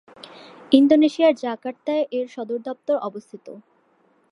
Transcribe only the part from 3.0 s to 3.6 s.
অবস্থিত।